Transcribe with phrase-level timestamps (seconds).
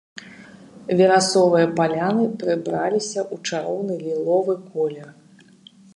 [1.01, 5.07] Верасовыя паляны прыбраліся ў чароўны ліловы колер.